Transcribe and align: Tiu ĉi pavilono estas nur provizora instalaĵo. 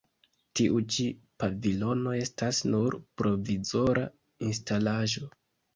Tiu 0.59 0.79
ĉi 0.95 1.05
pavilono 1.43 2.15
estas 2.23 2.65
nur 2.73 2.99
provizora 3.23 4.11
instalaĵo. 4.51 5.33